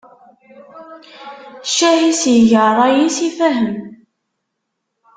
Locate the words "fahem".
3.37-3.71